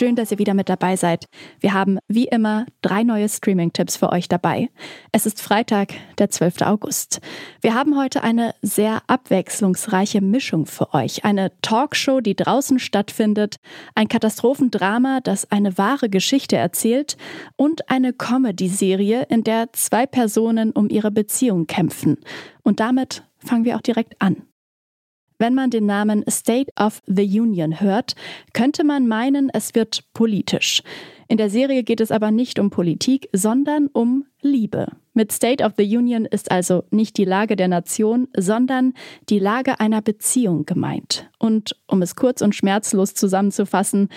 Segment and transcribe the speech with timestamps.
[0.00, 1.26] Schön, dass ihr wieder mit dabei seid.
[1.60, 4.70] Wir haben wie immer drei neue Streaming-Tipps für euch dabei.
[5.12, 6.62] Es ist Freitag, der 12.
[6.62, 7.20] August.
[7.60, 11.26] Wir haben heute eine sehr abwechslungsreiche Mischung für euch.
[11.26, 13.56] Eine Talkshow, die draußen stattfindet,
[13.94, 17.18] ein Katastrophendrama, das eine wahre Geschichte erzählt
[17.56, 22.16] und eine Comedy-Serie, in der zwei Personen um ihre Beziehung kämpfen.
[22.62, 24.46] Und damit fangen wir auch direkt an.
[25.40, 28.14] Wenn man den Namen State of the Union hört,
[28.52, 30.82] könnte man meinen, es wird politisch.
[31.28, 34.88] In der Serie geht es aber nicht um Politik, sondern um Liebe.
[35.14, 38.92] Mit State of the Union ist also nicht die Lage der Nation, sondern
[39.30, 41.30] die Lage einer Beziehung gemeint.
[41.38, 44.10] Und um es kurz und schmerzlos zusammenzufassen,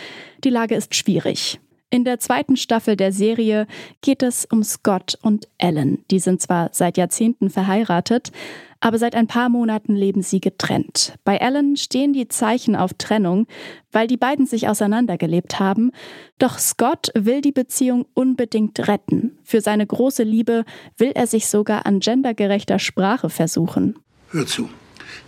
[0.44, 1.62] die Lage ist schwierig.
[1.94, 3.68] In der zweiten Staffel der Serie
[4.02, 6.04] geht es um Scott und Ellen.
[6.10, 8.32] Die sind zwar seit Jahrzehnten verheiratet,
[8.80, 11.14] aber seit ein paar Monaten leben sie getrennt.
[11.24, 13.46] Bei Ellen stehen die Zeichen auf Trennung,
[13.92, 15.92] weil die beiden sich auseinandergelebt haben.
[16.40, 19.38] Doch Scott will die Beziehung unbedingt retten.
[19.44, 20.66] Für seine große Liebe
[20.98, 24.00] will er sich sogar an gendergerechter Sprache versuchen.
[24.32, 24.68] Hör zu.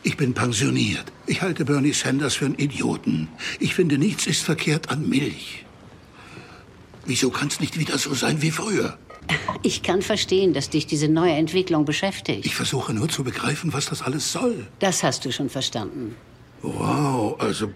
[0.01, 1.05] Ich bin pensioniert.
[1.27, 3.27] Ich halte Bernie Sanders für einen Idioten.
[3.59, 5.64] Ich finde, nichts ist verkehrt an Milch.
[7.05, 8.97] Wieso kann es nicht wieder so sein wie früher?
[9.63, 12.45] Ich kann verstehen, dass dich diese neue Entwicklung beschäftigt.
[12.45, 14.67] Ich versuche nur zu begreifen, was das alles soll.
[14.79, 16.15] Das hast du schon verstanden.
[16.61, 17.69] Wow, also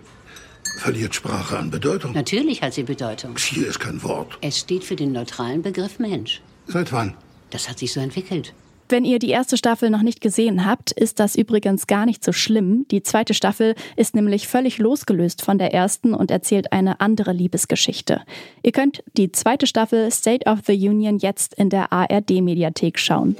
[0.79, 2.13] verliert Sprache an Bedeutung?
[2.13, 3.35] Natürlich hat sie Bedeutung.
[3.37, 4.37] Hier ist kein Wort.
[4.41, 6.41] Es steht für den neutralen Begriff Mensch.
[6.67, 7.15] Seit wann?
[7.49, 8.53] Das hat sich so entwickelt.
[8.91, 12.31] Wenn ihr die erste Staffel noch nicht gesehen habt, ist das übrigens gar nicht so
[12.31, 12.87] schlimm.
[12.89, 18.21] Die zweite Staffel ist nämlich völlig losgelöst von der ersten und erzählt eine andere Liebesgeschichte.
[18.63, 23.35] Ihr könnt die zweite Staffel State of the Union jetzt in der ARD-Mediathek schauen.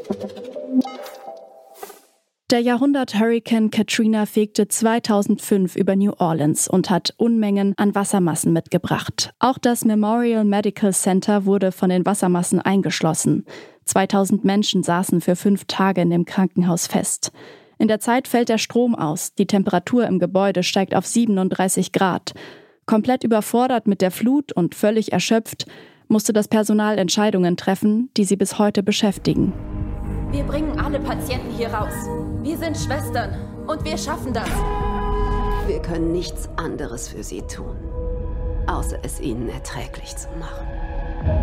[2.51, 9.31] Der Jahrhundert-Hurrikan Katrina fegte 2005 über New Orleans und hat Unmengen an Wassermassen mitgebracht.
[9.38, 13.45] Auch das Memorial Medical Center wurde von den Wassermassen eingeschlossen.
[13.89, 17.31] 2000 Menschen saßen für fünf Tage in dem Krankenhaus fest.
[17.77, 22.33] In der Zeit fällt der Strom aus, die Temperatur im Gebäude steigt auf 37 Grad.
[22.85, 25.66] Komplett überfordert mit der Flut und völlig erschöpft,
[26.07, 29.53] musste das Personal Entscheidungen treffen, die sie bis heute beschäftigen.
[30.31, 31.94] Wir bringen alle Patienten hier raus.
[32.44, 34.50] Wir sind Schwestern und wir schaffen das.
[35.67, 37.75] Wir können nichts anderes für sie tun,
[38.67, 40.67] außer es ihnen erträglich zu machen.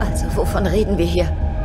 [0.00, 1.55] Also wovon reden wir hier?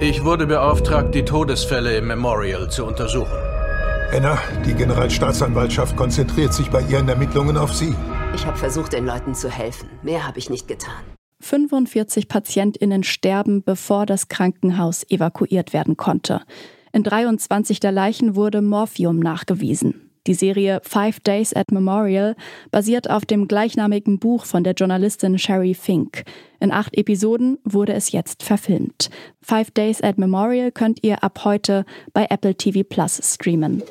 [0.00, 3.38] Ich wurde beauftragt, die Todesfälle im Memorial zu untersuchen.
[4.12, 7.94] Anna, die Generalstaatsanwaltschaft konzentriert sich bei ihren Ermittlungen auf Sie.
[8.34, 9.88] Ich habe versucht, den Leuten zu helfen.
[10.02, 11.02] Mehr habe ich nicht getan.
[11.40, 16.42] 45 PatientInnen sterben, bevor das Krankenhaus evakuiert werden konnte.
[16.92, 20.10] In 23 der Leichen wurde Morphium nachgewiesen.
[20.26, 22.36] Die Serie Five Days at Memorial
[22.70, 26.24] basiert auf dem gleichnamigen Buch von der Journalistin Sherry Fink.
[26.60, 29.10] In acht Episoden wurde es jetzt verfilmt.
[29.40, 33.82] Five Days at Memorial könnt ihr ab heute bei Apple TV Plus streamen.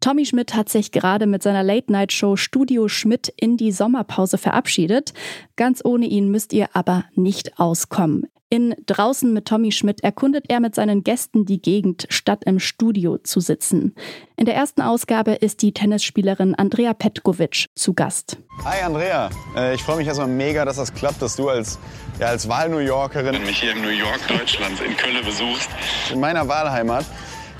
[0.00, 5.12] Tommy Schmidt hat sich gerade mit seiner Late-Night-Show Studio Schmidt in die Sommerpause verabschiedet.
[5.56, 8.26] Ganz ohne ihn müsst ihr aber nicht auskommen.
[8.52, 13.16] In Draußen mit Tommy Schmidt erkundet er mit seinen Gästen die Gegend, statt im Studio
[13.18, 13.94] zu sitzen.
[14.34, 18.38] In der ersten Ausgabe ist die Tennisspielerin Andrea Petkovic zu Gast.
[18.64, 21.78] Hi Andrea, äh, ich freue mich erstmal mega, dass das klappt, dass du als,
[22.18, 25.70] ja, als Wahl-New Yorkerin mich hier in New York, Deutschland, in Köln besuchst.
[26.12, 27.06] In meiner Wahlheimat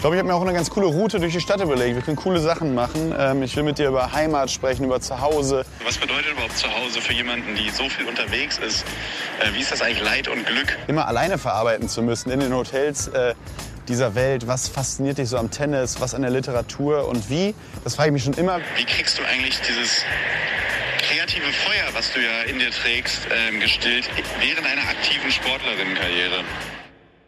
[0.00, 1.94] ich glaube, ich habe mir auch eine ganz coole Route durch die Stadt überlegt.
[1.94, 3.14] Wir können coole Sachen machen.
[3.18, 5.62] Ähm, ich will mit dir über Heimat sprechen, über Zuhause.
[5.84, 8.86] Was bedeutet überhaupt Zuhause für jemanden, die so viel unterwegs ist?
[9.40, 10.74] Äh, wie ist das eigentlich Leid und Glück?
[10.86, 13.34] Immer alleine verarbeiten zu müssen in den Hotels äh,
[13.88, 14.46] dieser Welt.
[14.46, 17.54] Was fasziniert dich so am Tennis, was an der Literatur und wie?
[17.84, 18.58] Das frage ich mich schon immer.
[18.76, 20.02] Wie kriegst du eigentlich dieses
[21.10, 24.08] kreative Feuer, was du ja in dir trägst, ähm, gestillt
[24.40, 26.42] während einer aktiven Sportlerinnenkarriere?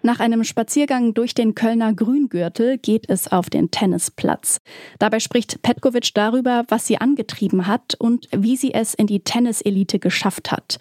[0.04, 4.60] Nach einem Spaziergang durch den Kölner Grüngürtel geht es auf den Tennisplatz.
[4.98, 10.00] Dabei spricht Petkovic darüber, was sie angetrieben hat und wie sie es in die Tenniselite
[10.00, 10.78] geschafft hat.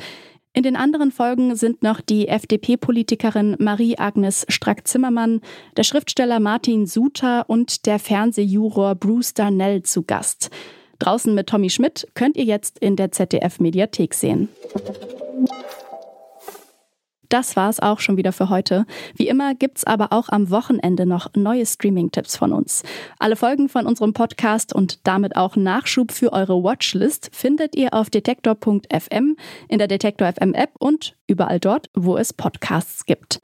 [0.53, 5.41] In den anderen Folgen sind noch die FDP-Politikerin Marie-Agnes Strack-Zimmermann,
[5.77, 10.49] der Schriftsteller Martin Suter und der Fernsehjuror Bruce Darnell zu Gast.
[10.99, 14.49] Draußen mit Tommy Schmidt könnt ihr jetzt in der ZDF-Mediathek sehen.
[17.31, 18.85] Das war's auch schon wieder für heute.
[19.15, 22.83] Wie immer gibt's aber auch am Wochenende noch neue Streaming-Tipps von uns.
[23.19, 28.09] Alle Folgen von unserem Podcast und damit auch Nachschub für eure Watchlist findet ihr auf
[28.09, 29.37] detektor.fm,
[29.69, 33.39] in der Detektor FM App und überall dort, wo es Podcasts gibt.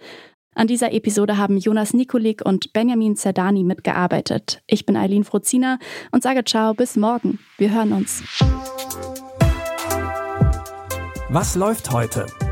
[0.53, 4.61] An dieser Episode haben Jonas Nikolik und Benjamin Zerdani mitgearbeitet.
[4.67, 5.79] Ich bin Eileen Frozina
[6.11, 7.39] und sage ciao, bis morgen.
[7.57, 8.21] Wir hören uns.
[11.29, 12.25] Was läuft heute?